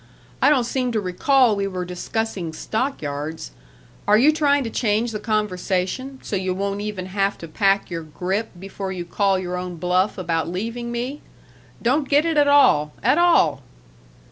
I 0.41 0.49
don't 0.49 0.63
seem 0.63 0.91
to 0.93 0.99
recall 0.99 1.55
we 1.55 1.67
were 1.67 1.85
discussing 1.85 2.53
stockyards. 2.53 3.51
Are 4.07 4.17
you 4.17 4.31
trying 4.31 4.63
to 4.63 4.71
change 4.71 5.11
the 5.11 5.19
conversation, 5.19 6.17
so 6.23 6.35
you 6.35 6.55
won't 6.55 6.81
even 6.81 7.05
have 7.05 7.37
to 7.37 7.47
pack 7.47 7.91
your 7.91 8.01
grip 8.01 8.49
before 8.59 8.91
you 8.91 9.05
call 9.05 9.37
your 9.37 9.57
own 9.57 9.75
bluff 9.75 10.17
about 10.17 10.49
leaving 10.49 10.91
me? 10.91 11.21
Don't 11.83 12.09
get 12.09 12.25
it 12.25 12.35
at 12.35 12.47
all, 12.47 12.93
at 13.03 13.19
all!" 13.19 13.61